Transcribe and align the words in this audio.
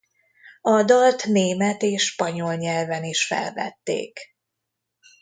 A 0.61 0.83
dalt 0.83 1.25
német 1.27 1.81
és 1.81 2.03
spanyol 2.05 2.55
nyelven 2.55 3.03
is 3.03 3.25
felvették. 3.25 4.19